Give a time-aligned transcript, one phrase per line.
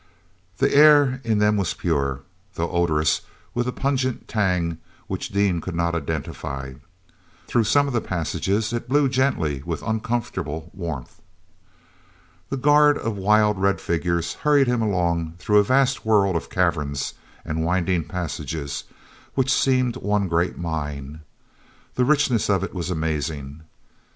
[0.57, 2.21] The air in them was pure,
[2.55, 3.21] though odorous
[3.53, 6.73] with a pungent tang which Dean could not identify.
[7.45, 11.21] Through some of the passages it blew gently with uncomfortable warmth.
[12.49, 17.13] The guard of wild red figures hurried him along through a vast world of caverns
[17.45, 18.85] and winding passages
[19.35, 21.21] which seemed one great mine.
[21.93, 23.61] The richness of it was amazing.